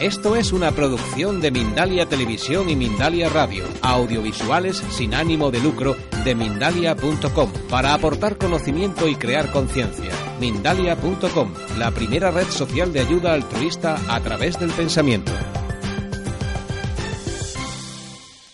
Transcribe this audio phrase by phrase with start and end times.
[0.00, 5.94] esto es una producción de Mindalia Televisión y Mindalia Radio, audiovisuales sin ánimo de lucro
[6.24, 10.10] de mindalia.com, para aportar conocimiento y crear conciencia.
[10.40, 15.32] Mindalia.com, la primera red social de ayuda altruista a través del pensamiento.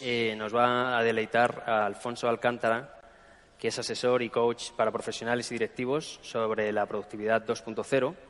[0.03, 3.01] Eh, nos va a deleitar a Alfonso Alcántara,
[3.59, 8.30] que es asesor y coach para profesionales y directivos sobre la productividad 2.0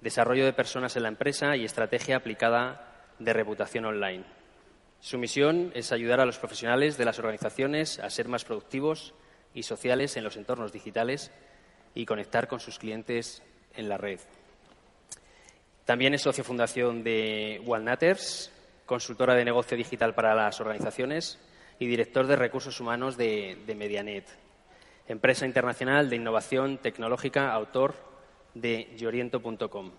[0.00, 4.24] desarrollo de personas en la empresa y estrategia aplicada de reputación online.
[5.00, 9.14] Su misión es ayudar a los profesionales de las organizaciones a ser más productivos
[9.54, 11.30] y sociales en los entornos digitales
[11.94, 13.42] y conectar con sus clientes
[13.74, 14.20] en la red.
[15.84, 18.52] También es socio fundación de Walnutters,
[18.86, 21.38] consultora de negocio digital para las organizaciones
[21.78, 24.26] y director de recursos humanos de, de Medianet,
[25.06, 27.94] empresa internacional de innovación tecnológica, autor
[28.60, 29.90] de yoriento.com.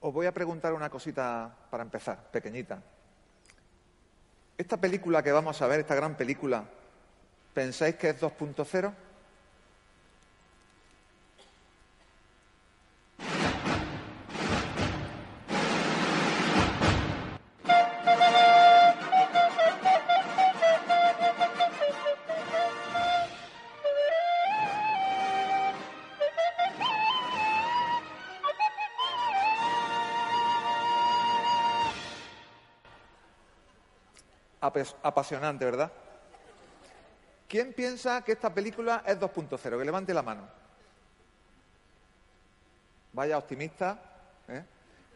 [0.00, 2.82] Os voy a preguntar una cosita para empezar, pequeñita.
[4.56, 6.64] Esta película que vamos a ver, esta gran película,
[7.54, 8.92] ¿pensáis que es 2.0?
[34.60, 35.92] Apasionante, ¿verdad?
[37.48, 39.78] ¿Quién piensa que esta película es 2.0?
[39.78, 40.48] Que levante la mano.
[43.12, 43.98] Vaya optimista.
[44.48, 44.64] ¿eh?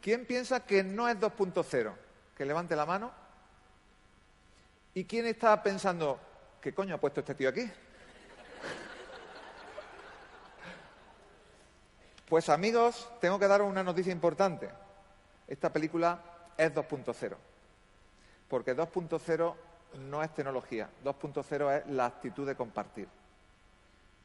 [0.01, 1.93] ¿Quién piensa que no es 2.0?
[2.37, 3.13] Que levante la mano.
[4.95, 6.19] ¿Y quién está pensando,
[6.61, 7.71] qué coño ha puesto este tío aquí?
[12.29, 14.71] Pues amigos, tengo que daros una noticia importante.
[15.47, 16.19] Esta película
[16.57, 17.52] es 2.0
[18.53, 19.55] porque 2.0
[20.11, 23.09] no es tecnología, 2.0 es la actitud de compartir.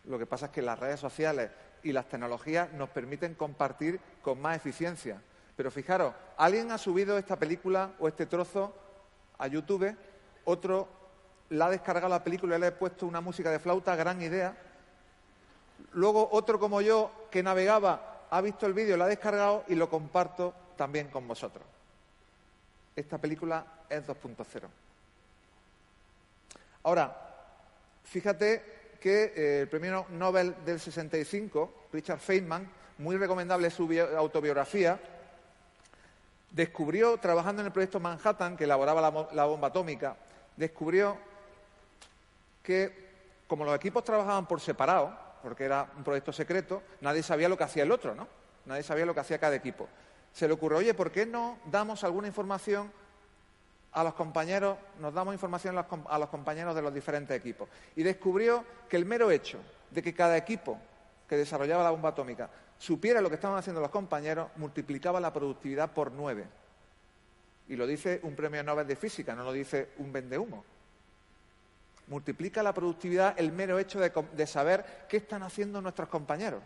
[0.03, 1.49] Lo que pasa es que las redes sociales
[1.81, 5.21] y las tecnologías nos permiten compartir con más eficiencia.
[5.55, 8.75] Pero fijaros, alguien ha subido esta película o este trozo
[9.37, 9.95] a YouTube,
[10.43, 10.89] otro
[11.47, 14.57] la ha descargado la película y le ha puesto una música de flauta, gran idea.
[15.93, 19.89] Luego otro como yo que navegaba ha visto el vídeo, lo ha descargado y lo
[19.89, 21.76] comparto también con vosotros.
[22.97, 24.67] Esta película es 2.0.
[26.81, 27.15] Ahora,
[28.03, 33.87] fíjate que eh, el premio Nobel del 65, Richard Feynman, muy recomendable su
[34.17, 34.99] autobiografía,
[36.49, 40.17] descubrió, trabajando en el proyecto Manhattan, que elaboraba la, la bomba atómica,
[40.55, 41.19] descubrió
[42.63, 47.59] que como los equipos trabajaban por separado, porque era un proyecto secreto, nadie sabía lo
[47.59, 48.27] que hacía el otro, ¿no?
[48.65, 49.87] Nadie sabía lo que hacía cada equipo.
[50.37, 52.91] Se le ocurrió, oye, ¿por qué no damos alguna información
[53.97, 57.67] a los compañeros, nos damos información a los compañeros de los diferentes equipos.
[57.95, 59.57] Y descubrió que el mero hecho
[59.89, 60.77] de que cada equipo
[61.27, 65.91] que desarrollaba la bomba atómica supiera lo que estaban haciendo los compañeros, multiplicaba la productividad
[65.91, 66.45] por nueve.
[67.69, 70.63] Y lo dice un premio Nobel de Física, no lo dice un vendehumo.
[72.05, 76.61] Multiplica la productividad el mero hecho de, de saber qué están haciendo nuestros compañeros.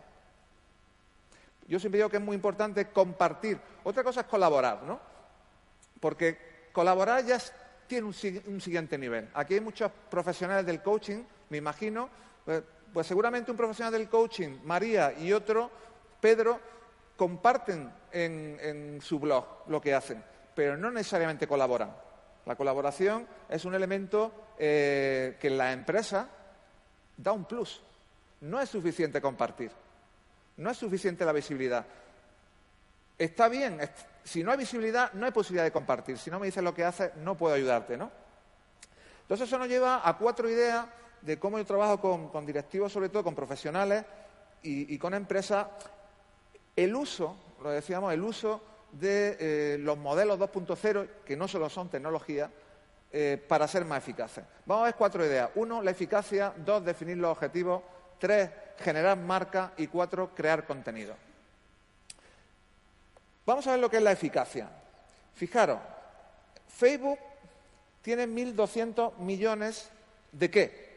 [1.68, 3.58] Yo siempre digo que es muy importante compartir.
[3.84, 5.00] Otra cosa es colaborar, ¿no?
[6.00, 7.38] Porque colaborar ya
[7.86, 9.28] tiene un, siguiente nivel.
[9.34, 12.08] Aquí hay muchos profesionales del coaching, me imagino,
[12.44, 12.62] pues,
[12.92, 15.70] pues, seguramente un profesional del coaching, María y otro,
[16.20, 16.58] Pedro,
[17.16, 20.22] comparten en, su blog lo que hacen,
[20.54, 21.94] pero no necesariamente colaboran.
[22.46, 26.28] La colaboración es un elemento eh, que en la empresa
[27.16, 27.82] da un plus.
[28.40, 29.70] No es suficiente compartir,
[30.56, 31.84] no es suficiente la visibilidad.
[33.18, 33.80] Está bien,
[34.24, 36.18] si no hay visibilidad, no hay posibilidad de compartir.
[36.18, 38.10] Si no me dices lo que haces, no puedo ayudarte, ¿no?
[39.22, 40.86] Entonces eso nos lleva a cuatro ideas
[41.20, 44.04] de cómo yo trabajo con, directivos, sobre todo con profesionales
[44.62, 45.66] y, con empresas.
[46.74, 48.60] El uso, lo decíamos, el uso
[48.92, 52.50] de eh, los modelos 2.0, que no solo son tecnologías,
[53.14, 54.44] eh, para ser más eficaces.
[54.64, 55.50] Vamos a ver cuatro ideas.
[55.56, 56.54] Uno, la eficacia.
[56.56, 57.82] Dos, definir los objetivos.
[58.18, 58.50] Tres,
[58.82, 59.72] generar marca.
[59.76, 61.14] Y cuatro, crear contenido.
[63.46, 64.68] Vamos a ver lo que es la eficacia.
[65.34, 65.78] Fijaros,
[66.68, 67.18] Facebook
[68.02, 69.88] tiene 1.200 millones
[70.30, 70.92] de qué?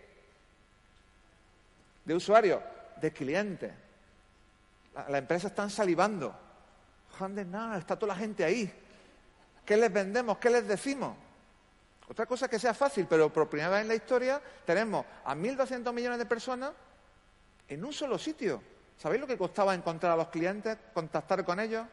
[2.03, 2.61] De usuarios,
[2.97, 3.73] de clientes.
[4.93, 6.35] Las empresas están salivando.
[7.19, 8.71] nada, está toda la gente ahí.
[9.65, 10.37] ¿Qué les vendemos?
[10.37, 11.15] ¿Qué les decimos?
[12.07, 15.91] Otra cosa que sea fácil, pero por primera vez en la historia tenemos a 1.200
[15.91, 16.71] millones de personas
[17.67, 18.61] en un solo sitio.
[18.97, 21.85] ¿Sabéis lo que costaba encontrar a los clientes, contactar con ellos?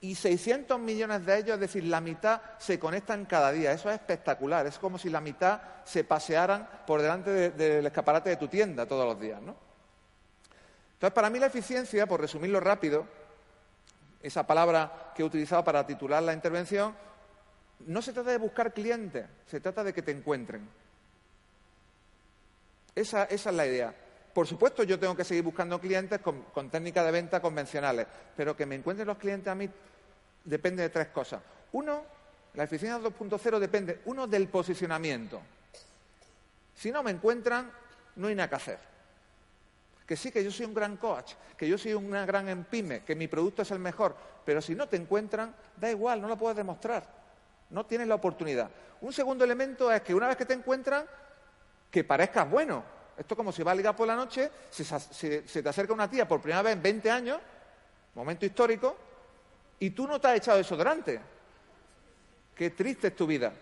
[0.00, 3.72] Y 600 millones de ellos, es decir, la mitad se conectan cada día.
[3.72, 4.66] Eso es espectacular.
[4.66, 9.04] Es como si la mitad se pasearan por delante del escaparate de tu tienda todos
[9.04, 9.54] los días, ¿no?
[10.94, 13.06] Entonces, para mí la eficiencia, por resumirlo rápido,
[14.22, 16.94] esa palabra que he utilizado para titular la intervención,
[17.86, 20.68] no se trata de buscar clientes, se trata de que te encuentren.
[22.94, 23.94] Esa, es la idea.
[24.32, 28.06] Por supuesto, yo tengo que seguir buscando clientes con, técnicas de venta convencionales,
[28.36, 29.68] pero que me encuentren los clientes a mí
[30.44, 31.42] depende de tres cosas.
[31.72, 32.04] Uno,
[32.54, 35.40] la eficiencia 2.0 depende, uno, del posicionamiento.
[36.74, 37.70] Si no me encuentran,
[38.16, 38.90] no hay nada que hacer
[40.10, 43.14] que sí, que yo soy un gran coach, que yo soy una gran empime, que
[43.14, 46.56] mi producto es el mejor, pero si no te encuentran, da igual, no lo puedes
[46.56, 47.06] demostrar,
[47.70, 48.68] no tienes la oportunidad.
[49.02, 51.04] Un segundo elemento es que una vez que te encuentran,
[51.92, 52.82] que parezcas bueno.
[53.20, 56.26] Esto como si va a ligar por la noche, se, se te acerca una tía
[56.26, 57.38] por primera vez en 20 años,
[58.14, 58.96] momento histórico,
[59.78, 61.20] y tú no te has echado desodorante.
[62.54, 63.52] Qué triste es tu vida.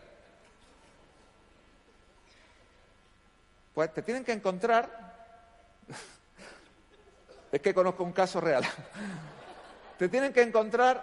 [3.75, 5.08] Pues te tienen que encontrar
[7.50, 8.64] es que conozco un caso real.
[9.99, 11.02] Te tienen que encontrar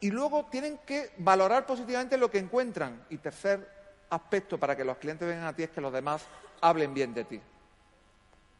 [0.00, 3.06] y luego tienen que valorar positivamente lo que encuentran.
[3.08, 3.66] Y tercer
[4.10, 6.22] aspecto para que los clientes vengan a ti es que los demás
[6.60, 7.40] hablen bien de ti.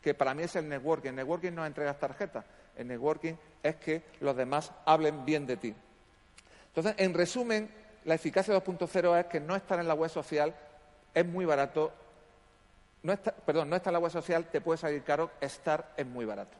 [0.06, 1.08] Que para mí es el networking.
[1.08, 2.44] El networking no entregas tarjetas.
[2.76, 5.74] El networking es que los demás hablen bien de ti.
[6.68, 7.68] Entonces, en resumen,
[8.04, 10.54] la eficacia 2.0 es que no estar en la web social
[11.12, 11.92] es muy barato.
[13.02, 16.24] No perdón, no estar en la web social te puede salir caro, estar es muy
[16.24, 16.56] barato.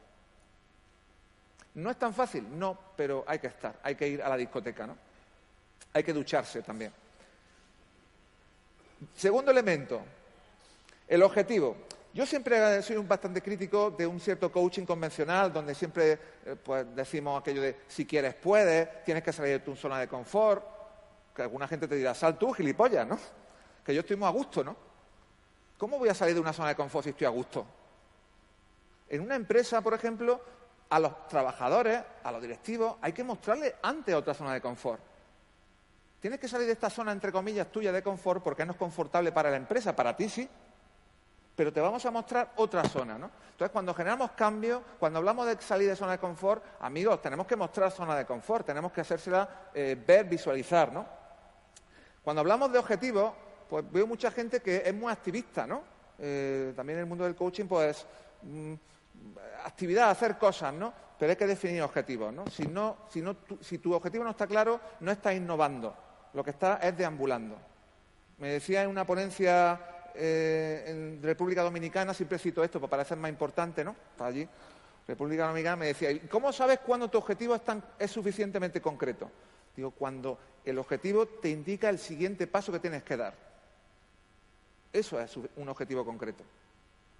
[1.75, 2.45] ¿No es tan fácil?
[2.59, 4.97] No, pero hay que estar, hay que ir a la discoteca, ¿no?
[5.93, 6.91] Hay que ducharse también.
[9.15, 10.01] Segundo elemento,
[11.07, 11.87] el objetivo.
[12.17, 16.13] Yo siempre soy un bastante crítico de un cierto coaching convencional, donde siempre
[16.45, 20.07] eh, pues, decimos aquello de si quieres puedes, tienes que salir de tu zona de
[20.07, 20.65] confort,
[21.35, 23.19] que alguna gente te dirá, sal tú, gilipollas, ¿no?
[23.85, 24.75] Que yo estoy muy a gusto, ¿no?
[25.77, 27.67] ¿Cómo voy a salir de una zona de confort si estoy a gusto?
[29.09, 30.41] En una empresa, por ejemplo,
[30.89, 34.99] a los trabajadores, a los directivos, hay que mostrarles antes otra zona de confort.
[36.19, 39.31] Tienes que salir de esta zona, entre comillas, tuya de confort porque no es confortable
[39.31, 40.49] para la empresa, para ti sí,
[41.57, 43.31] pero te vamos a mostrar otra zona, ¿no?
[43.51, 47.55] Entonces, cuando generamos cambios, cuando hablamos de salir de zona de confort, amigos, tenemos que
[47.55, 51.03] mostrar zona de confort, tenemos que hacérsela eh, ver, visualizar, ¿no?
[52.23, 53.33] Cuando hablamos de objetivos,
[53.67, 55.81] pues veo mucha gente que es muy activista, ¿no?
[56.19, 58.05] Eh, también en el mundo del coaching, pues...
[58.43, 58.75] Mm,
[59.65, 60.93] actividad, hacer cosas, ¿no?
[61.17, 62.47] Pero hay que definir objetivos, ¿no?
[62.47, 65.95] Si, no, si, no, tu, si tu objetivo no está claro, no estás innovando.
[66.33, 67.57] Lo que está es deambulando.
[68.37, 73.29] Me decía en una ponencia eh, en República Dominicana, siempre cito esto para parecer más
[73.29, 73.95] importante, ¿no?
[74.17, 74.47] Para allí.
[75.07, 77.61] República Dominicana me decía, ¿cómo sabes cuándo tu objetivo es,
[77.99, 79.31] es suficientemente concreto?
[79.75, 83.33] Digo, cuando el objetivo te indica el siguiente paso que tienes que dar.
[84.91, 86.43] Eso es un objetivo concreto.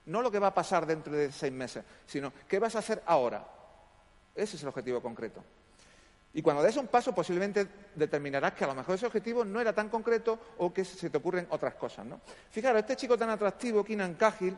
[0.08, 3.04] No lo que va a pasar dentro de seis meses, sino qué vas a hacer
[3.06, 3.46] ahora.
[4.36, 5.44] Ese es el objetivo concreto.
[6.38, 9.74] Y cuando des un paso, posiblemente determinarás que a lo mejor ese objetivo no era
[9.74, 12.06] tan concreto o que se te ocurren otras cosas.
[12.06, 12.22] ¿no?
[12.52, 14.56] Fijaros, este chico tan atractivo, Kinan Cahill,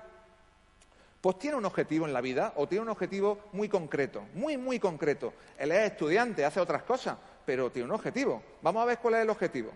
[1.22, 4.78] pues tiene un objetivo en la vida o tiene un objetivo muy concreto, muy, muy
[4.78, 5.32] concreto.
[5.58, 8.44] Él es estudiante, hace otras cosas, pero tiene un objetivo.
[8.62, 9.72] Vamos a ver cuál es el objetivo.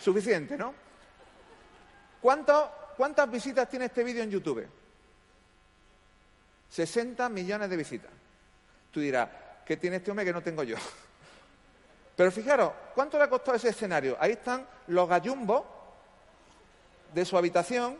[0.00, 0.72] Suficiente, ¿no?
[2.22, 4.66] ¿Cuántas visitas tiene este vídeo en YouTube?
[6.68, 8.10] 60 millones de visitas.
[8.90, 9.28] Tú dirás,
[9.64, 10.76] ¿qué tiene este hombre que no tengo yo?
[12.16, 14.16] Pero fijaros, ¿cuánto le ha costado ese escenario?
[14.20, 15.62] Ahí están los gallumbos
[17.12, 17.96] de su habitación.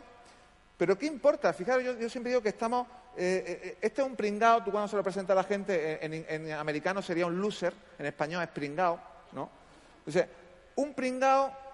[0.77, 1.53] Pero ¿qué importa?
[1.53, 2.87] Fijaros, yo, siempre digo que estamos...
[3.17, 6.25] Eh, eh, este es un pringao, tú cuando se lo presenta a la gente, en,
[6.27, 8.99] en, americano sería un loser, en español es pringao,
[9.31, 9.49] ¿no?
[9.99, 10.27] Entonces,
[10.75, 11.65] un pringao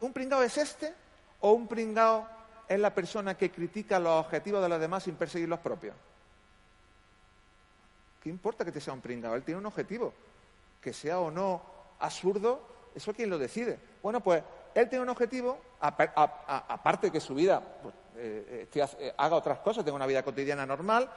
[0.00, 0.94] ¿Un pringao es este
[1.40, 2.26] o un pringao
[2.68, 5.94] es la persona que critica los objetivos de los demás sin perseguir los propios?
[8.28, 9.34] ¿Qué importa que te sea un pringao?
[9.34, 10.12] Él tiene un objetivo.
[10.82, 11.62] Que sea o no
[11.98, 12.60] absurdo,
[12.94, 13.78] eso es quien lo decide.
[14.02, 14.42] Bueno, pues
[14.74, 19.82] él tiene un objetivo, aparte de que su vida pues, eh, eh, haga otras cosas,
[19.82, 21.08] tengo una vida cotidiana normal.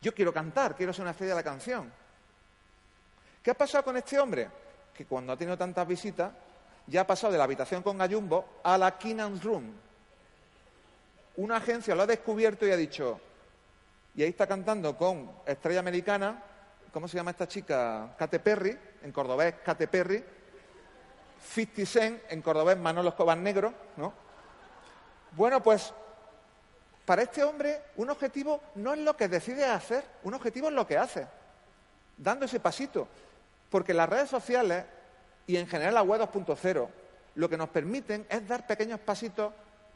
[0.00, 1.92] Yo quiero cantar, quiero ser una estrella de la canción.
[3.42, 4.48] ¿Qué ha pasado con este hombre?
[4.94, 6.32] Que cuando ha tenido tantas visitas,
[6.86, 9.72] ya ha pasado de la habitación con Gallumbo a la Keenan's Room.
[11.38, 13.20] Una agencia lo ha descubierto y ha dicho,
[14.14, 16.42] y ahí está cantando con estrella americana,
[16.92, 18.14] ¿cómo se llama esta chica?
[18.18, 20.24] Kate Perry, en cordobés Kate Perry,
[21.54, 24.12] 50 Cent, en cordobés Manolo Escobar Negro, ¿no?
[25.32, 25.92] Bueno, pues
[27.04, 30.86] para este hombre un objetivo no es lo que decide hacer, un objetivo es lo
[30.86, 31.26] que hace,
[32.16, 33.08] dando ese pasito.
[33.70, 34.84] Porque las redes sociales
[35.46, 36.88] y en general la web 2.0
[37.34, 39.52] lo que nos permiten es dar pequeños pasitos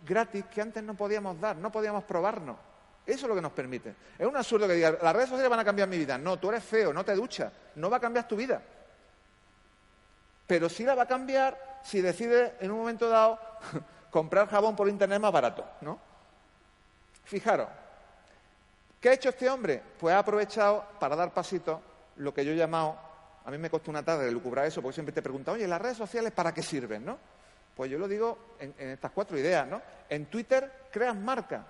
[0.07, 2.57] gratis que antes no podíamos dar, no podíamos probarnos.
[3.05, 3.95] Eso es lo que nos permite.
[4.19, 6.17] Es un absurdo que diga, las redes sociales van a cambiar mi vida.
[6.19, 8.63] No, tú eres feo, no te duchas, no va a cambiar tu vida.
[10.47, 13.39] Pero sí la va a cambiar si decides en un momento dado
[14.11, 15.99] comprar jabón por internet más barato, ¿no?
[17.25, 17.69] Fijaros,
[19.01, 19.83] ¿qué ha hecho este hombre?
[19.99, 21.81] Pues ha aprovechado para dar pasitos
[22.17, 22.99] lo que yo he llamado,
[23.45, 25.81] a mí me costó una tarde de lucubrar eso, porque siempre te preguntado, oye, ¿las
[25.81, 27.19] redes sociales para qué sirven, no?
[27.75, 29.81] Pues yo lo digo en, estas cuatro ideas, ¿no?
[30.09, 31.65] En Twitter creas marca.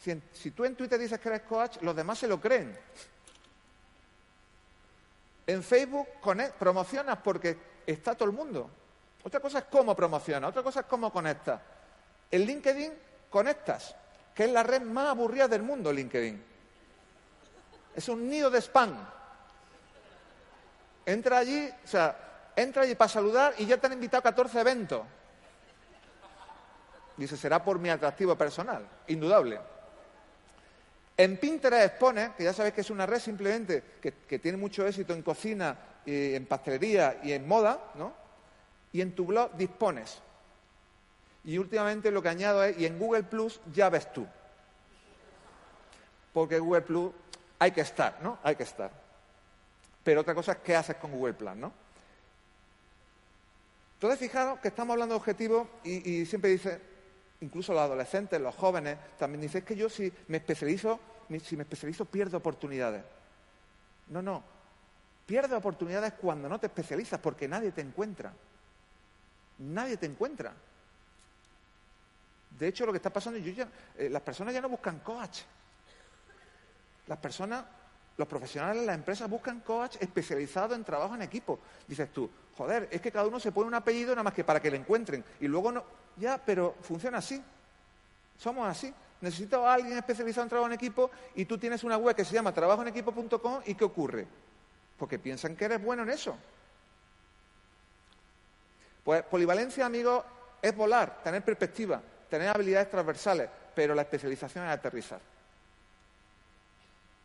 [0.00, 2.76] Si, tú en Twitter dices que eres coach, los demás se lo creen.
[5.46, 6.08] En Facebook
[6.58, 8.70] promocionas porque está todo el mundo.
[9.22, 11.60] Otra cosa es cómo promociona, otra cosa es cómo conectas.
[12.30, 12.92] En LinkedIn
[13.28, 13.94] conectas,
[14.34, 16.44] que es la red más aburrida del mundo, LinkedIn.
[17.94, 18.96] Es un nido de spam.
[21.04, 24.60] Entra allí, o sea, entra allí para saludar y ya te han invitado a 14
[24.60, 25.02] eventos.
[27.18, 29.60] Dice, será por mi atractivo personal, indudable.
[31.20, 35.12] En Pinterest expone, que ya sabéis que es una red simplemente que, tiene mucho éxito
[35.12, 38.14] en cocina, y en pastelería y en moda, ¿no?
[38.90, 40.18] Y en tu blog dispones.
[41.44, 44.26] Y últimamente lo que añado es, y en Google Plus ya ves tú.
[46.32, 47.12] Porque Google Plus
[47.58, 48.38] hay que estar, ¿no?
[48.42, 48.90] Hay que estar.
[50.02, 51.70] Pero otra cosa es qué haces con Google Plus, ¿no?
[53.96, 56.80] Entonces, fijaros que estamos hablando de objetivos y, siempre dice,
[57.42, 60.98] incluso los adolescentes, los jóvenes, también dicen que yo si me especializo,
[61.38, 63.04] si me especializo pierdo oportunidades.
[64.08, 64.42] No, no.
[65.26, 68.32] Pierde oportunidades cuando no te especializas porque nadie te encuentra.
[69.58, 70.52] Nadie te encuentra.
[72.58, 75.42] De hecho, lo que está pasando, yo ya, eh, las personas ya no buscan coach.
[77.06, 77.64] Las personas,
[78.16, 81.60] los profesionales, las empresas buscan coach especializado en trabajo en equipo.
[81.86, 84.60] Dices tú, joder, es que cada uno se pone un apellido nada más que para
[84.60, 85.24] que le encuentren.
[85.40, 85.84] Y luego no,
[86.16, 87.42] ya, pero funciona así.
[88.36, 88.92] Somos así.
[89.20, 92.34] Necesito a alguien especializado en trabajo en equipo y tú tienes una web que se
[92.34, 94.26] llama trabajoenequipo.com y ¿qué ocurre?
[94.98, 96.36] Porque piensan que eres bueno en eso.
[99.04, 100.24] Pues polivalencia, amigos,
[100.62, 105.20] es volar, tener perspectiva, tener habilidades transversales, pero la especialización es aterrizar.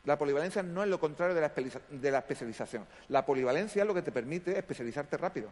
[0.06, 1.42] La polivalencia no es lo contrario de
[2.12, 2.86] la, especialización.
[3.10, 5.50] La polivalencia es lo que te permite especializarte rápido.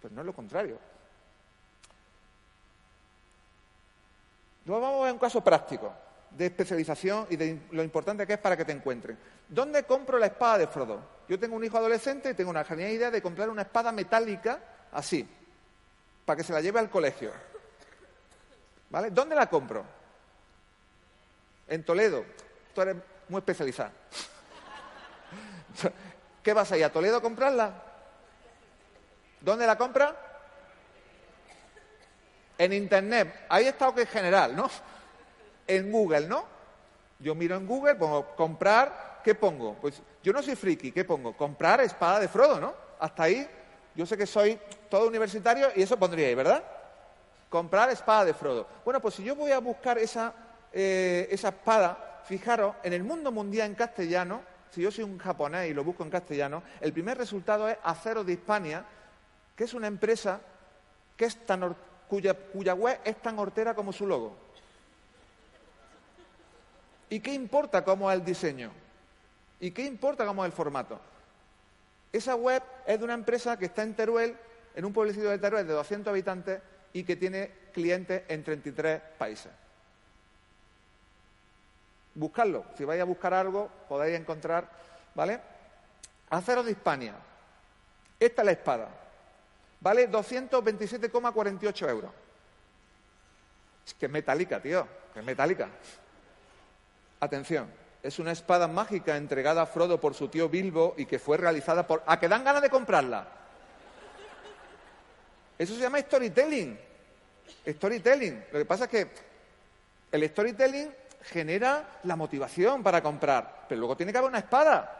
[0.00, 0.78] Pues no es lo contrario.
[4.64, 5.92] Vamos a ver un caso práctico
[6.30, 9.18] de especialización y de lo importante que es para que te encuentren.
[9.48, 11.00] ¿Dónde compro la espada de Frodo?
[11.28, 14.60] Yo tengo un hijo adolescente y tengo una genial idea de comprar una espada metálica
[14.92, 15.28] así,
[16.24, 17.32] para que se la lleve al colegio.
[18.90, 19.10] ¿Vale?
[19.10, 19.84] ¿Dónde la compro?
[21.68, 22.24] En Toledo.
[22.74, 22.96] Tú eres
[23.28, 23.90] muy especializado.
[26.42, 27.82] ¿Qué vas a ir a Toledo a comprarla?
[29.40, 30.29] ¿Dónde la compra?
[32.60, 34.68] En Internet, ahí está que es general, ¿no?
[35.66, 36.44] En Google, ¿no?
[37.18, 39.76] Yo miro en Google, pongo comprar, ¿qué pongo?
[39.80, 41.34] Pues yo no soy friki, ¿qué pongo?
[41.34, 42.74] Comprar espada de Frodo, ¿no?
[42.98, 43.48] Hasta ahí,
[43.94, 44.58] yo sé que soy
[44.90, 46.62] todo universitario y eso pondría ahí, ¿verdad?
[47.48, 48.66] Comprar espada de Frodo.
[48.84, 50.34] Bueno, pues si yo voy a buscar esa,
[50.70, 55.70] eh, esa espada, fijaros, en el mundo mundial en castellano, si yo soy un japonés
[55.70, 58.84] y lo busco en castellano, el primer resultado es Acero de Hispania,
[59.56, 60.40] que es una empresa
[61.16, 61.62] que es tan
[62.10, 64.36] cuya, web es tan hortera como su logo.
[67.08, 68.72] ¿Y qué importa cómo es el diseño?
[69.60, 71.00] ¿Y qué importa cómo es el formato?
[72.12, 74.36] Esa web es de una empresa que está en Teruel,
[74.74, 76.60] en un pueblecito de Teruel de 200 habitantes
[76.92, 79.52] y que tiene clientes en 33 países.
[82.14, 82.64] Buscarlo.
[82.76, 84.68] Si vais a buscar algo, podéis encontrar,
[85.14, 85.40] ¿vale?
[86.28, 87.14] Acero de Hispania.
[88.18, 88.88] Esta es la espada.
[89.80, 92.10] Vale 227,48 euros.
[93.86, 94.86] Es que es metálica, tío.
[95.14, 95.68] es metálica.
[97.20, 97.70] Atención.
[98.02, 101.86] Es una espada mágica entregada a Frodo por su tío Bilbo y que fue realizada
[101.86, 102.02] por...
[102.06, 103.28] ¿A que dan ganas de comprarla?
[105.58, 106.78] Eso se llama storytelling.
[107.66, 108.44] Storytelling.
[108.52, 109.10] Lo que pasa es que
[110.12, 110.90] El storytelling
[111.24, 114.96] genera la motivación para comprar, pero luego tiene que haber una espada.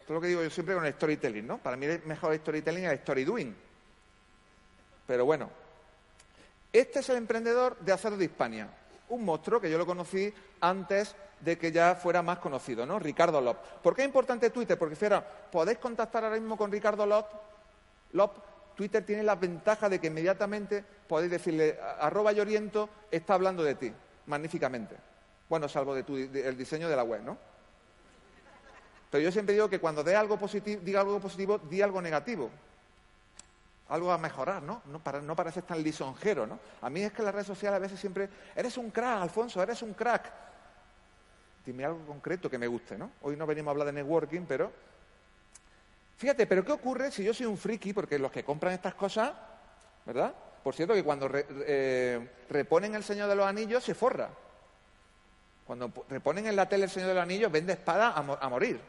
[0.00, 1.58] Esto es lo que digo yo siempre con el storytelling, ¿no?
[1.58, 3.56] Para mí el mejor storytelling es el story doing.
[5.06, 5.50] Pero bueno,
[6.72, 8.68] este es el emprendedor de Acero de Hispania,
[9.08, 12.98] un monstruo que yo lo conocí antes de que ya fuera más conocido, ¿no?
[12.98, 13.58] Ricardo Lop.
[13.82, 14.78] ¿Por qué es importante Twitter?
[14.78, 17.26] Porque, fiera, podéis contactar ahora mismo con Ricardo Lop.
[18.12, 18.36] Lop.
[18.74, 23.92] Twitter tiene la ventaja de que inmediatamente podéis decirle, arroba Lloriento está hablando de ti,
[24.26, 24.96] magníficamente.
[25.46, 27.36] Bueno, salvo de tu, el diseño de la web, ¿no?
[29.10, 32.50] Pero yo siempre digo que cuando dé algo positivo, diga algo positivo, di algo negativo.
[33.92, 34.80] Algo a mejorar, ¿no?
[34.86, 36.58] No, para, no pareces tan lisonjero, ¿no?
[36.80, 39.82] A mí es que las redes sociales a veces siempre, eres un crack, Alfonso, eres
[39.82, 40.32] un crack.
[41.66, 43.10] Dime algo concreto que me guste, ¿no?
[43.20, 44.72] Hoy no venimos a hablar de networking, pero...
[46.16, 47.92] Fíjate, pero ¿qué ocurre si yo soy un friki?
[47.92, 49.32] Porque los que compran estas cosas,
[50.06, 50.32] ¿verdad?
[50.62, 54.30] Por cierto, que cuando eh, reponen el Señor de los Anillos se forra.
[55.66, 58.80] Cuando reponen en la tele el Señor de los Anillos, vende espada a, morir.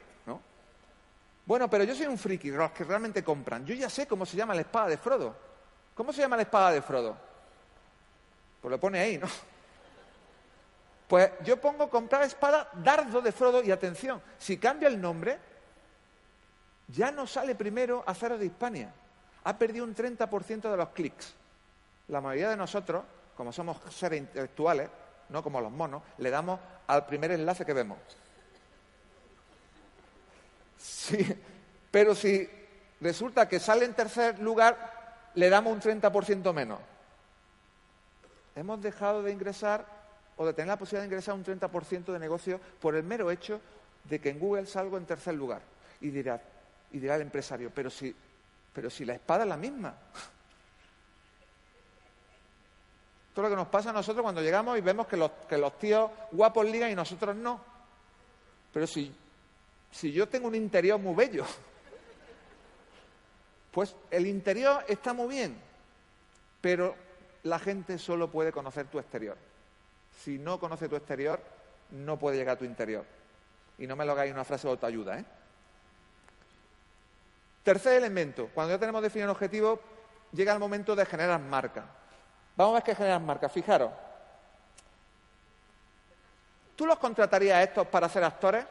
[1.46, 3.66] Bueno, pero yo soy un friki, los que realmente compran.
[3.66, 5.36] Yo ya sé cómo se llama la espada de Frodo.
[5.94, 7.18] ¿Cómo se llama la espada de Frodo?
[8.62, 9.28] Pues lo pone ahí, ¿no?
[11.06, 15.38] Pues yo pongo comprar espada dardo de Frodo y atención, si cambia el nombre,
[16.88, 18.92] ya no sale primero Acero de Hispania.
[19.44, 21.36] Ha perdido un 30% de los clics.
[22.08, 23.04] La mayoría de nosotros,
[23.36, 24.90] como somos seres intelectuales,
[25.30, 28.00] no como los monos, le damos al primer enlace que vemos.
[30.84, 31.26] Sí,
[31.92, 32.46] pero si
[33.00, 36.80] resulta que sale en tercer lugar, le damos un 30% menos.
[38.54, 39.86] Hemos dejado de ingresar
[40.36, 43.62] o de tener la posibilidad de ingresar un 30% de negocio por el mero hecho
[44.04, 45.62] de que en Google salgo en tercer lugar.
[46.02, 46.42] Y dirá,
[46.92, 48.14] y dirá el empresario, pero si,
[48.74, 49.96] pero si la espada es la misma.
[53.32, 55.80] Es lo que nos pasa a nosotros cuando llegamos y vemos que los, que los
[55.80, 57.62] tíos guapos ligan y nosotros no.
[58.74, 59.16] Pero si,
[59.94, 61.46] si yo tengo un interior muy bello,
[63.72, 65.56] pues el interior está muy bien,
[66.60, 66.96] pero
[67.44, 69.38] la gente solo puede conocer tu exterior.
[70.24, 71.40] Si no conoce tu exterior,
[71.92, 73.06] no puede llegar a tu interior.
[73.78, 75.26] Y no me lo hagáis una frase de autoayuda, ¿eh?
[77.64, 79.80] Tercer elemento, cuando ya tenemos definido un objetivo,
[80.34, 81.86] llega el momento de generar marca.
[82.58, 83.48] Vamos a ver qué generan marca.
[83.48, 83.92] Fijaros,
[86.76, 88.66] ¿tú los contratarías a estos para ser actores?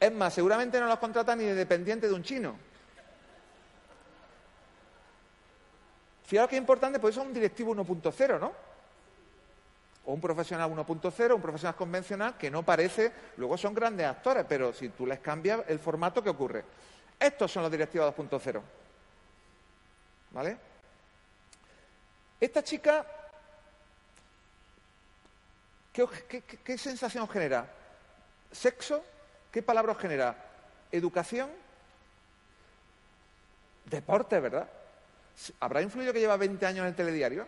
[0.00, 2.56] Es más, seguramente no los contratan ni de dependiente de un chino.
[6.24, 8.52] Fijaros qué importante, pues eso es un directivo 1.0, ¿no?
[10.06, 14.72] O un profesional 1.0, un profesional convencional que no parece, luego son grandes actores, pero
[14.72, 16.64] si tú les cambias el formato, ¿qué ocurre?
[17.18, 18.60] Estos son los directivos 2.0.
[20.32, 20.56] ¿Vale?
[22.40, 23.06] Esta chica,
[25.92, 27.66] ¿qué, sensación genera?
[28.50, 29.04] ¿Sexo?
[29.54, 30.34] ¿Qué palabra genera?
[30.90, 31.48] ¿Educación?
[33.84, 34.68] Deporte, ¿verdad?
[35.60, 37.46] ¿Habrá influido que lleva 20 años en el telediario?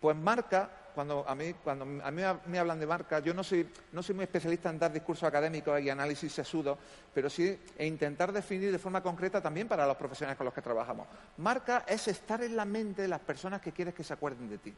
[0.00, 3.68] Pues marca, cuando a mí, cuando a mí me hablan de marca, yo no soy,
[3.90, 6.78] no soy muy especialista en dar discursos académicos y análisis sesudos,
[7.12, 10.62] pero sí e intentar definir de forma concreta también para los profesionales con los que
[10.62, 11.08] trabajamos.
[11.38, 14.58] Marca es estar en la mente de las personas que quieres que se acuerden de
[14.58, 14.74] ti.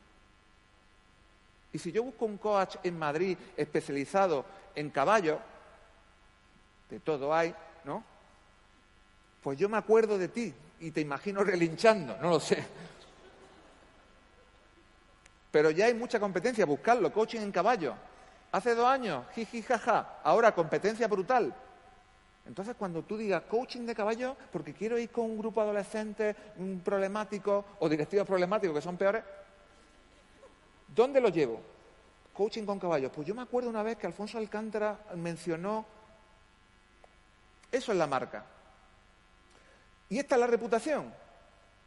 [1.74, 4.44] Y si yo busco un coach en Madrid especializado
[4.76, 5.40] en caballos,
[6.88, 8.04] de todo hay, ¿no?
[9.42, 12.64] Pues yo me acuerdo de ti y te imagino relinchando, no lo sé.
[15.50, 17.96] Pero ya hay mucha competencia, buscarlo, coaching en caballo.
[18.52, 21.52] Hace dos años, jiji, jaja, ahora competencia brutal.
[22.46, 26.36] Entonces, cuando tú digas coaching de caballo, porque quiero ir con un grupo de adolescentes
[26.84, 29.24] problemáticos o directivos problemáticos que son peores,
[30.94, 31.60] ¿dónde lo llevo?
[32.32, 33.12] Coaching con caballos.
[33.14, 35.84] Pues yo me acuerdo una vez que Alfonso Alcántara mencionó,
[37.70, 38.44] eso es la marca.
[40.08, 41.12] Y esta es la reputación.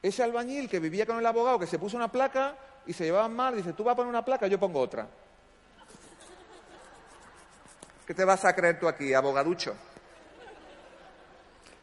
[0.02, 3.36] Ese albañil que vivía con el abogado que se puso una placa y se llevaban
[3.36, 5.08] mal, dice, tú vas a poner una placa, yo pongo otra.
[8.08, 9.76] ¿Qué te vas a creer tú aquí, abogaducho?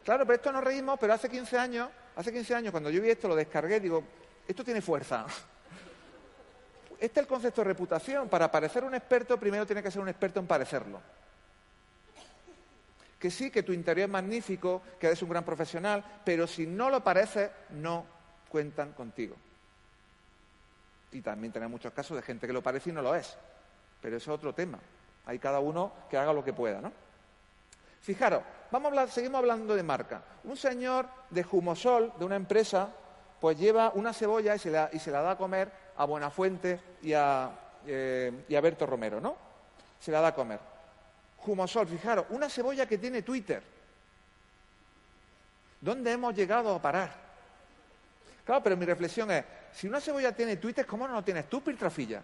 [0.03, 3.09] Claro, pero esto nos reímos, pero hace 15 años, hace 15 años cuando yo vi
[3.09, 4.03] esto, lo descargué, digo,
[4.47, 5.25] esto tiene fuerza.
[7.05, 8.29] Este es el concepto de reputación.
[8.29, 10.99] Para parecer un experto, primero tiene que ser un experto en parecerlo.
[13.19, 16.89] Que sí, que tu interior es magnífico, que eres un gran profesional, pero si no
[16.89, 18.05] lo pareces, no
[18.49, 19.35] cuentan contigo
[21.15, 23.37] y también tenemos muchos casos de gente que lo parece y no lo es.
[24.01, 24.79] Pero eso es otro tema.
[25.25, 26.91] Hay cada uno que haga lo que pueda, ¿no?
[28.01, 30.21] Fijaros, vamos a seguimos hablando de marca.
[30.43, 32.89] Un señor de Jumosol, de una empresa,
[33.39, 37.51] pues lleva una cebolla y se la da a comer a Buenafuente y a,
[37.85, 39.35] eh, y a Berto Romero, ¿no?
[39.99, 40.59] Se la da a comer.
[41.45, 43.61] Humosol, fijaros, una cebolla que tiene Twitter.
[45.79, 47.11] ¿Dónde hemos llegado a parar?
[48.43, 51.61] Claro, pero mi reflexión es, si una cebolla tiene Twitter, ¿cómo no lo tienes tú,
[51.61, 52.21] Piltrafilla?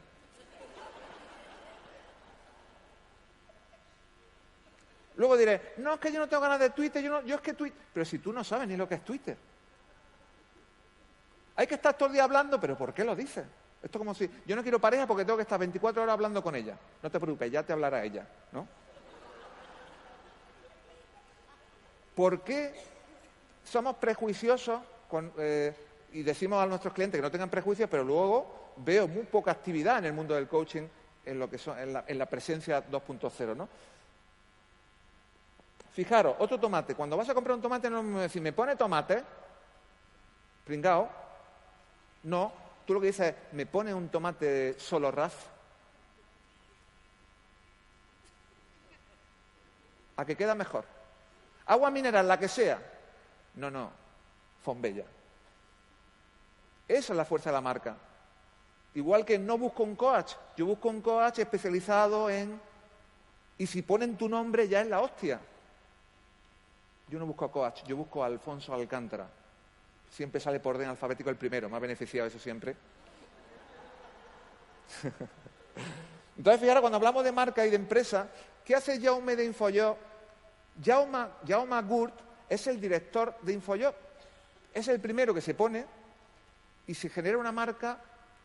[5.18, 7.42] Luego diré, no, es que yo no tengo ganas de Twitter, yo, no, yo es
[7.42, 7.78] que Twitter...
[7.94, 9.38] Pero si tú no sabes ni lo que es Twitter.
[11.56, 13.46] Hay que estar todo el día hablando, pero ¿por qué lo dices?
[13.84, 16.44] Esto es como si yo no quiero pareja porque tengo que estar 24 horas hablando
[16.44, 16.78] con ella.
[17.02, 18.68] No te preocupes, ya te hablará ella, ¿no?
[22.16, 22.74] ¿Por qué
[23.64, 24.82] somos prejuiciosos
[25.40, 25.74] eh,
[26.14, 30.00] y decimos a nuestros clientes que no tengan prejuicios, pero luego veo muy poca actividad
[30.00, 30.84] en el mundo del coaching
[31.26, 33.68] en lo que son, en la, en la presencia 2.0, ¿no?
[35.94, 36.96] Fijaros, otro tomate.
[36.96, 39.24] Cuando vas a comprar un tomate, no me decís, ¿me pone tomate?
[40.66, 41.10] Pringao.
[42.24, 42.61] No.
[42.86, 45.34] Tú lo que dices es, ¿me pone un tomate solo raz?
[50.18, 50.86] ¿A que queda mejor?
[51.66, 52.80] Agua mineral, la que sea.
[53.56, 53.92] No, no.
[54.64, 55.06] Fombella.
[56.88, 57.96] Esa es la fuerza de la marca.
[58.94, 62.60] Igual que no busco un coach, yo busco un coach especializado en...
[63.58, 65.40] Y si ponen tu nombre ya es la hostia.
[67.08, 69.28] Yo no busco a coach, yo busco a Alfonso Alcántara.
[70.12, 72.76] Siempre sale por orden alfabético el primero, me ha beneficiado eso siempre.
[76.38, 78.28] Entonces, fijaros, cuando hablamos de marca y de empresa,
[78.66, 79.98] ¿qué hace Jaume de Infoyo?
[80.84, 82.14] Jaume, Jaume Gurt
[82.50, 83.94] es el director de Infoyo.
[84.74, 85.86] Es el primero que se pone
[86.88, 87.98] y se genera una marca,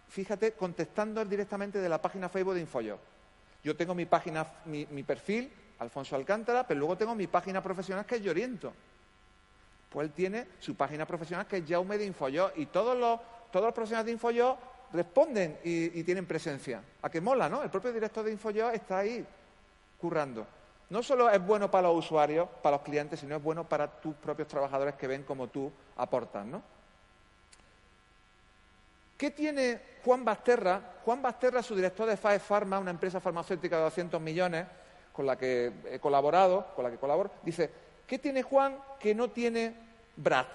[0.09, 2.99] fíjate, contestando directamente de la página Facebook de Infoyo.
[3.65, 8.07] Yo tengo mi página, mi, mi perfil, Alfonso Alcántara, pero luego tengo mi página profesional
[8.07, 8.73] que es Lloriento.
[9.97, 13.19] Pues él tiene su página profesional que es Jaume de Infoyo y todos los,
[13.51, 14.59] todos los profesionales de Infoyo
[14.93, 16.83] responden y, tienen presencia.
[17.01, 17.63] A que mola, ¿no?
[17.63, 19.25] El propio director de Infoyo está ahí
[19.99, 20.47] currando.
[20.91, 24.15] No solo es bueno para los usuarios, para los clientes, sino es bueno para tus
[24.17, 26.63] propios trabajadores que ven cómo tú aportas, ¿no?
[29.17, 30.79] ¿Qué tiene Juan Basterra?
[31.07, 34.67] Juan Basterra, su director de FAE Pharma, una empresa farmacéutica de 200 millones,
[35.15, 37.71] con la que he colaborado, con la que colaboro, dice,
[38.07, 39.86] ¿qué tiene Juan que no tiene
[40.17, 40.47] Brad?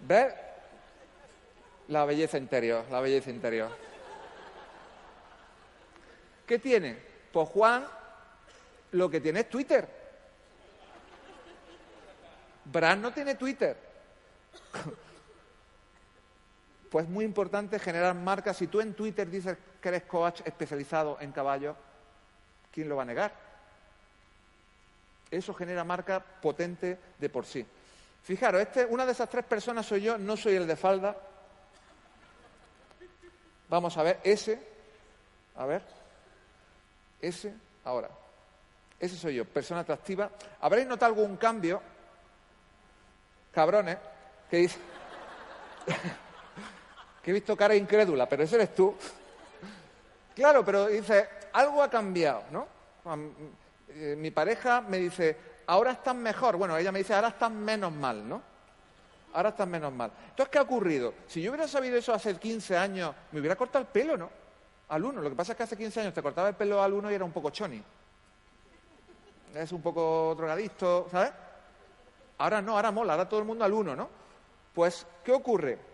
[0.00, 0.34] ¿Ves?
[1.88, 3.70] La belleza interior, la belleza interior.
[6.46, 6.98] ¿Qué tiene?
[7.32, 7.86] Pues Juan
[8.92, 9.88] lo que tiene es Twitter.
[12.64, 13.76] Brad no tiene Twitter.
[16.90, 18.56] Pues es muy importante generar marcas.
[18.56, 21.76] Si tú en Twitter dices que eres coach especializado en caballos,
[22.80, 23.30] ¿quién lo va a negar?
[25.30, 27.64] Eso genera marca potente de por sí.
[28.22, 31.14] Fijaros, este, una de esas tres personas soy yo, no soy el de falda.
[33.68, 34.58] Vamos a ver, ese,
[35.56, 35.82] a ver,
[37.20, 37.52] ese,
[37.84, 38.08] ahora,
[38.98, 40.30] ese soy yo, persona atractiva.
[40.62, 41.82] ¿Habréis notado algún cambio?
[43.52, 43.98] Cabrones,
[44.48, 44.78] que dice
[47.22, 48.96] que he visto cara incrédula, pero ese eres tú.
[50.34, 52.66] Claro, pero dice, algo ha cambiado, ¿no?
[53.88, 55.36] Eh, mi pareja me dice,
[55.66, 56.56] ahora estás mejor.
[56.56, 58.42] Bueno, ella me dice, ahora estás menos mal, ¿no?
[59.32, 60.10] Ahora estás menos mal.
[60.30, 61.14] Entonces, ¿qué ha ocurrido?
[61.26, 64.30] Si yo hubiera sabido eso hace 15 años, me hubiera cortado el pelo, ¿no?
[64.88, 65.20] Al uno.
[65.20, 67.14] Lo que pasa es que hace 15 años te cortaba el pelo al uno y
[67.14, 67.82] era un poco choni.
[69.54, 71.32] Es un poco drogadicto, ¿sabes?
[72.38, 74.08] Ahora no, ahora mola, ahora todo el mundo al uno, ¿no?
[74.74, 75.90] Pues, ¿qué ocurre?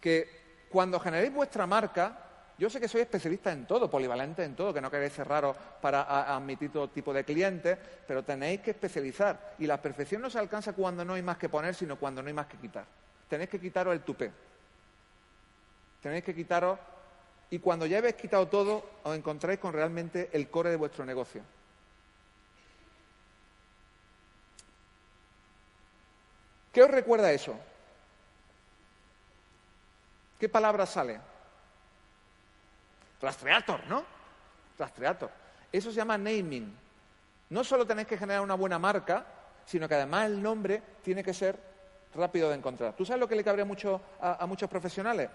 [0.00, 2.16] que cuando generéis vuestra marca,
[2.60, 6.02] yo sé que soy especialista en todo, polivalente en todo, que no queréis cerraros para
[6.36, 9.54] admitir todo tipo de clientes, pero tenéis que especializar.
[9.58, 12.28] Y la perfección no se alcanza cuando no hay más que poner, sino cuando no
[12.28, 12.84] hay más que quitar.
[13.30, 14.30] Tenéis que quitaros el tupé.
[16.02, 16.78] Tenéis que quitaros.
[17.48, 21.40] Y cuando ya habéis quitado todo, os encontráis con realmente el core de vuestro negocio.
[26.74, 27.58] ¿Qué os recuerda eso?
[30.38, 31.29] ¿Qué palabra sale?
[33.20, 34.04] Rastreator, ¿no?
[34.78, 35.30] Rastreator.
[35.72, 36.74] Eso se llama naming.
[37.50, 39.24] No solo tenéis que generar una buena marca,
[39.66, 41.58] sino que además el nombre tiene que ser
[42.14, 42.94] rápido de encontrar.
[42.96, 45.28] ¿Tú sabes lo que le cabría mucho a, muchos profesionales?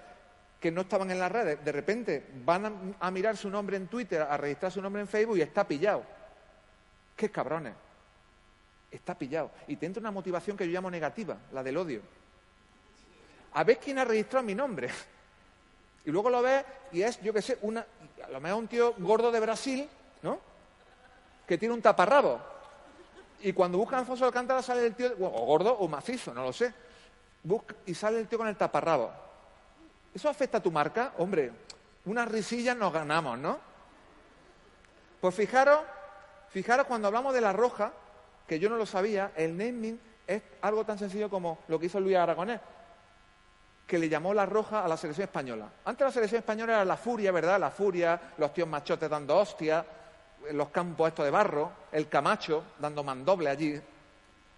[0.59, 1.63] Que no estaban en las redes.
[1.63, 5.37] De repente van a, mirar su nombre en Twitter, a registrar su nombre en Facebook
[5.37, 6.03] y está pillado.
[7.15, 7.73] ¡Qué cabrones!
[8.91, 9.51] Está pillado.
[9.67, 12.01] Y te entra una motivación que yo llamo negativa, la del odio
[13.55, 14.89] a ver quién ha registrado mi nombre.
[16.05, 17.85] Y luego lo ves y es, yo qué sé, una,
[18.23, 19.89] a lo mejor un tío gordo de Brasil,
[20.21, 20.39] ¿no?
[21.47, 22.39] que tiene un taparrabo.
[23.41, 26.53] Y cuando buscan a Alfonso Alcántara sale el tío, o gordo o macizo, no lo
[26.53, 26.73] sé.
[27.43, 29.11] Busca, y sale el tío con el taparrabo.
[30.13, 31.13] ¿Eso afecta a tu marca?
[31.17, 31.51] Hombre,
[32.05, 33.59] unas risillas nos ganamos, ¿no?
[35.19, 35.79] Pues fijaros,
[36.49, 37.91] fijaros cuando hablamos de la roja,
[38.47, 41.99] que yo no lo sabía, el naming es algo tan sencillo como lo que hizo
[41.99, 42.59] Luis Aragonés,
[43.85, 45.69] que le llamó la roja a la selección española.
[45.85, 47.59] Antes la selección española era la furia, ¿verdad?
[47.59, 49.85] La furia, los tíos machotes dando hostias,
[50.51, 53.79] los campos estos de barro, el Camacho dando mandoble allí.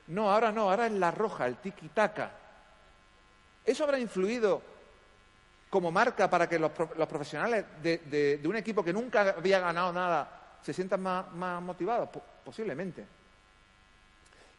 [0.08, 2.32] No, ahora no, ahora es la roja, el tiki-taka.
[3.66, 4.62] ¿Eso habrá influido
[5.70, 10.74] como marca para que los, profesionales de, un equipo que nunca había ganado nada se
[10.74, 12.10] sientan más, motivados?
[12.46, 13.06] posiblemente.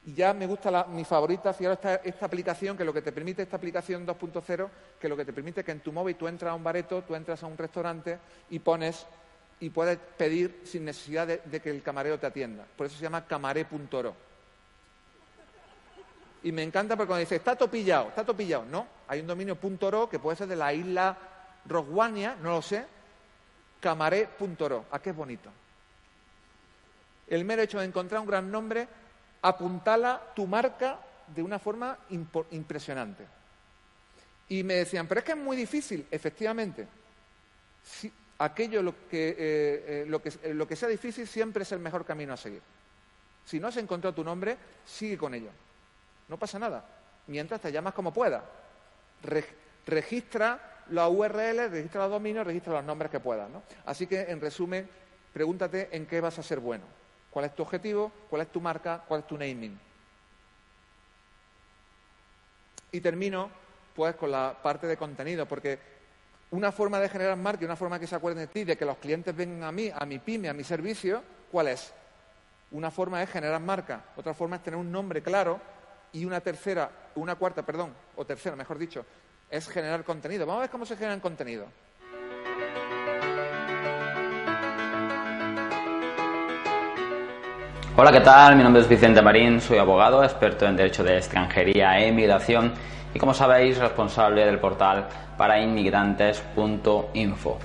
[0.06, 3.42] Y ya me gusta mi favorita, fijaros, esta, esta aplicación, que lo que te permite,
[3.42, 6.54] esta aplicación 2.0, que lo que te permite que en tu móvil tú entras a
[6.54, 8.18] un bareto, tú entras a un restaurante
[8.50, 9.06] y pones
[9.60, 12.64] y puedes pedir sin necesidad de, que el camarero te atienda.
[12.76, 14.14] Por eso se llama camaré.ro.
[16.44, 18.64] Y me encanta porque cuando dice, está topillado, está topillado.
[18.64, 19.58] No, hay un dominio
[19.90, 21.16] .ro que puede ser de la isla
[21.66, 22.86] Roswania, no lo sé,
[23.80, 24.84] camaré.ro.
[24.92, 25.50] ¿A qué es bonito?
[27.26, 28.86] El mero hecho de encontrar un gran nombre
[29.42, 30.98] apuntala tu marca
[31.34, 31.98] de una forma
[32.50, 33.26] impresionante.
[34.48, 36.88] Y me decían, pero es que es muy difícil, efectivamente.
[37.82, 41.80] Si, aquello lo que, eh, eh, lo, que, lo que sea difícil siempre es el
[41.80, 42.62] mejor camino a seguir.
[43.44, 45.50] Si no has encontrado tu nombre, sigue con ello.
[46.28, 46.84] No pasa nada.
[47.26, 48.42] Mientras te llamas como puedas.
[49.86, 53.48] registra la URL, registra los dominios, registra los nombres que puedas.
[53.84, 54.88] Así que, en resumen,
[55.32, 56.84] pregúntate en qué vas a ser bueno.
[57.38, 58.10] ¿Cuál es tu objetivo?
[58.28, 59.04] ¿Cuál es tu marca?
[59.06, 59.78] ¿Cuál es tu naming?
[62.90, 63.48] Y termino,
[63.94, 65.78] pues, con la parte de contenido, porque
[66.50, 68.84] una forma de generar marca y una forma que se acuerden de ti, de que
[68.84, 71.22] los clientes vengan a mí, a mi pyme, a mi servicio,
[71.52, 71.94] ¿cuál es?
[72.72, 75.60] Una forma es generar marca, otra forma es tener un nombre claro
[76.10, 79.06] y una tercera, una cuarta, perdón, o tercera, mejor dicho,
[79.48, 80.44] es generar contenido.
[80.44, 81.68] Vamos a ver cómo se genera contenido.
[88.00, 88.54] Hola, ¿qué tal?
[88.54, 92.72] Mi nombre es Vicente Marín, soy abogado, experto en Derecho de Extranjería e Inmigración
[93.12, 97.58] y como sabéis responsable del portal para inmigrantes.info.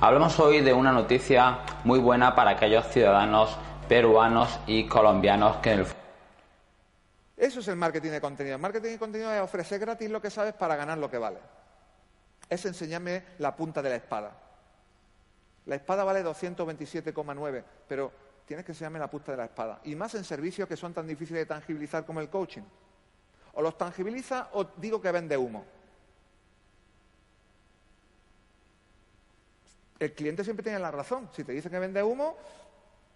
[0.00, 5.80] Hablamos hoy de una noticia muy buena para aquellos ciudadanos peruanos y colombianos que en
[5.80, 5.86] el
[7.36, 8.54] Eso es el marketing de contenido.
[8.54, 11.38] El marketing de contenido es ofrecer gratis lo que sabes para ganar lo que vale.
[12.48, 14.30] Es enseñarme la punta de la espada.
[15.66, 18.12] La espada vale 227,9, pero
[18.46, 19.80] tienes que enseñarme la punta de la espada.
[19.84, 22.62] Y más en servicios que son tan difíciles de tangibilizar como el coaching.
[23.54, 25.64] O los tangibiliza o digo que vende humo.
[29.98, 31.28] El cliente siempre tiene la razón.
[31.32, 32.36] Si te dice que vende humo,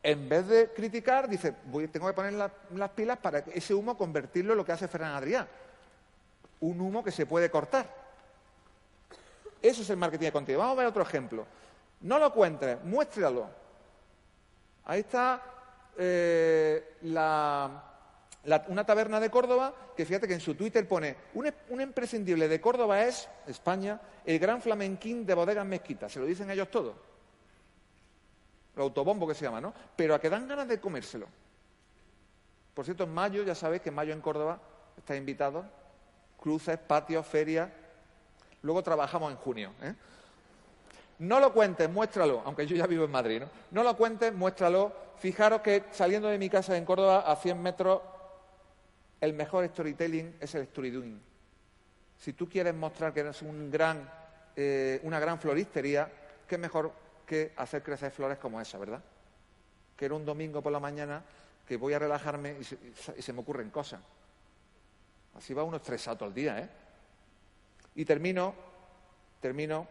[0.03, 4.53] en vez de criticar, dice, voy, tengo que poner las pilas para ese humo convertirlo
[4.53, 5.47] en lo que hace Ferran Adrià.
[6.61, 7.93] Un humo que se puede cortar.
[9.61, 10.61] Eso es el marketing de contenido.
[10.61, 11.45] Vamos a ver otro ejemplo.
[12.03, 13.66] No lo cuentes, muéstralo.
[14.87, 15.43] Ahí está
[15.99, 17.83] eh, la,
[18.69, 23.03] una taberna de Córdoba que fíjate que en su Twitter pone un, imprescindible de Córdoba
[23.03, 26.13] es, España, el gran flamenquín de bodegas mezquitas.
[26.13, 26.95] Se lo dicen ellos todos.
[28.77, 29.75] El autobombo que se llama, ¿no?
[29.97, 31.27] Pero a que dan ganas de comérselo.
[32.75, 34.61] Por cierto, en mayo, ya sabéis que en mayo en Córdoba
[34.97, 35.65] está invitado.
[36.39, 37.71] Cruces, patios, ferias.
[38.63, 39.73] Luego trabajamos en junio.
[39.83, 39.95] ¿eh?
[41.19, 43.49] No lo cuentes, muéstralo, aunque yo ya vivo en Madrid, ¿no?
[43.71, 44.93] No lo cuentes, muéstralo.
[45.19, 48.03] Fijaros que saliendo de mi casa en Córdoba a 100 metros
[49.21, 51.21] el mejor storytelling es el story doing.
[52.19, 54.09] Si tú quieres mostrar que eres un gran,
[54.55, 56.11] eh, una gran floristería,
[56.47, 56.93] qué mejor
[57.27, 59.03] que hacer crecer flores como esa, ¿verdad?
[59.97, 61.23] Que era un domingo por la mañana
[61.67, 64.01] que voy a relajarme y se, me ocurren cosas.
[65.35, 66.69] Así va uno estresado todo el día, ¿eh?
[67.97, 68.55] Y termino,
[69.41, 69.87] termino.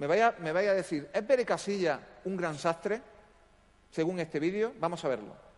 [0.00, 3.02] Me vaya, me vaya a decir, ¿es Bere Casilla un gran sastre?
[3.90, 5.50] Según este vídeo, vamos a verlo.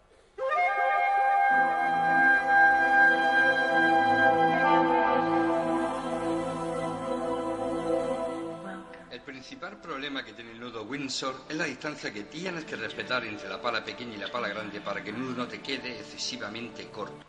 [9.24, 13.48] principal problema que tiene el nudo Windsor es la distancia que tienes que respetar entre
[13.48, 16.88] la pala pequeña y la pala grande para que el nudo no te quede excesivamente
[16.88, 17.24] corto.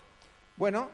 [0.56, 0.90] Bueno,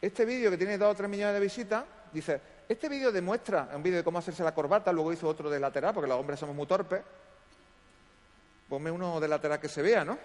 [0.00, 2.40] este vídeo que tiene 2 o 3 millones de visitas, dice,
[2.72, 5.94] este vídeo demuestra, un vídeo de cómo hacerse la corbata, luego hizo otro de lateral,
[5.94, 7.02] porque los hombres somos muy torpes.
[8.68, 10.18] Ponme uno de lateral que se vea, ¿no?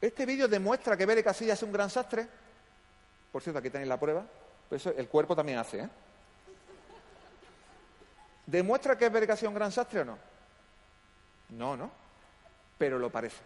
[0.00, 2.26] Este vídeo demuestra que Bere Casillas es un gran sastre.
[3.30, 4.24] Por cierto, aquí tenéis la prueba.
[4.68, 5.88] Pues eso el cuerpo también hace, ¿eh?
[8.46, 10.18] ¿Demuestra que es un gran sastre o no?
[11.50, 12.02] No, ¿no?
[12.82, 13.36] pero lo parece.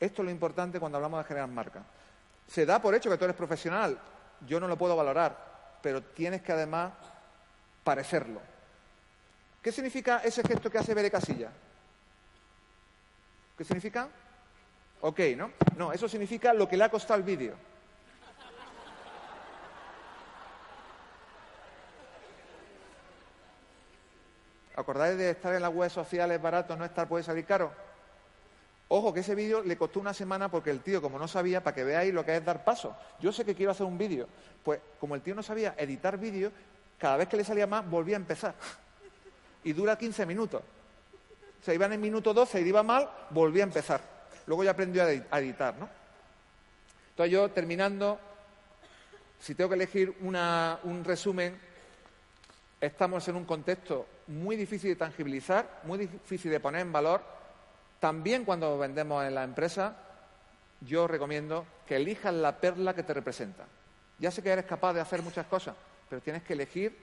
[0.00, 1.82] Esto es lo importante cuando hablamos de generar marca.
[2.52, 3.98] Se da por hecho que tú eres profesional,
[4.46, 6.92] yo no lo puedo valorar, pero tienes que además
[7.82, 8.42] parecerlo.
[9.62, 11.50] ¿Qué significa ese gesto que hace Bere Casilla?
[13.56, 14.06] ¿Qué significa?
[15.00, 15.52] Ok, ¿no?
[15.78, 17.54] No, eso significa lo que le ha costado el vídeo.
[24.76, 27.72] ¿Acordáis de estar en las webs sociales barato, no estar puede salir caro?
[28.94, 31.74] Ojo, que ese vídeo le costó una semana porque el tío, como no sabía, para
[31.74, 32.94] que veáis lo que es dar paso.
[33.20, 34.28] Yo sé que quiero hacer un vídeo.
[34.62, 36.52] Pues como el tío no sabía editar vídeo,
[36.98, 38.54] cada vez que le salía más volvía a empezar.
[39.64, 40.60] Y dura 15 minutos.
[41.64, 44.02] Se iba en el minuto 12 y iba mal, volvía a empezar.
[44.44, 45.88] Luego ya aprendió a editar, ¿no?
[47.12, 48.20] Entonces yo, terminando,
[49.40, 51.58] si tengo que elegir un resumen,
[52.78, 57.40] estamos en un contexto muy difícil de tangibilizar, muy difícil de poner en valor.
[58.02, 59.94] También cuando vendemos en la empresa,
[60.80, 63.64] yo recomiendo que elijas la perla que te representa.
[64.18, 65.76] Ya sé que eres capaz de hacer muchas cosas,
[66.10, 66.98] pero tienes que elegir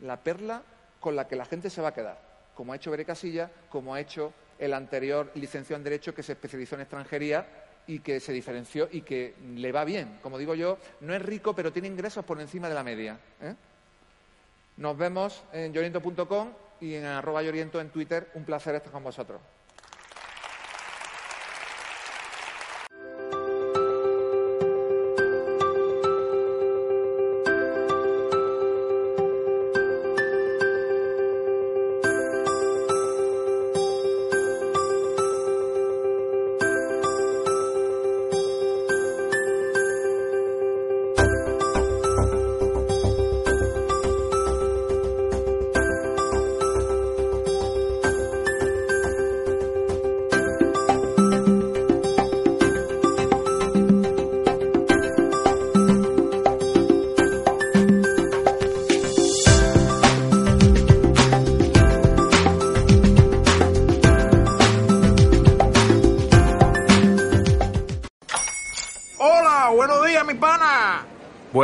[0.00, 0.60] la perla
[1.00, 2.20] con la que la gente se va a quedar,
[2.54, 6.32] como ha hecho Bere Casilla, como ha hecho el anterior licenciado en Derecho que se
[6.32, 7.46] especializó en extranjería
[7.86, 10.18] y que se diferenció y que le va bien.
[10.22, 13.18] Como digo yo, no es rico, pero tiene ingresos por encima de la media.
[13.40, 13.54] ¿eh?
[14.76, 16.50] Nos vemos en lloriento.com
[16.82, 18.30] y en arroba lloriento en Twitter.
[18.34, 19.40] Un placer estar con vosotros.